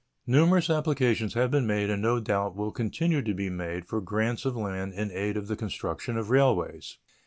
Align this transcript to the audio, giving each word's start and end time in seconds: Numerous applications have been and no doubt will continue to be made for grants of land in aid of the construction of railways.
Numerous 0.25 0.67
applications 0.71 1.35
have 1.35 1.51
been 1.51 1.69
and 1.69 2.01
no 2.01 2.19
doubt 2.19 2.55
will 2.55 2.71
continue 2.71 3.21
to 3.21 3.35
be 3.35 3.51
made 3.51 3.85
for 3.85 4.01
grants 4.01 4.45
of 4.45 4.55
land 4.55 4.93
in 4.95 5.11
aid 5.11 5.37
of 5.37 5.47
the 5.47 5.55
construction 5.55 6.17
of 6.17 6.31
railways. 6.31 6.97